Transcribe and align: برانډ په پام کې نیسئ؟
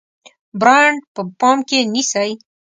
برانډ 0.59 0.99
په 1.13 1.21
پام 1.39 1.57
کې 1.69 1.79
نیسئ؟ 1.93 2.31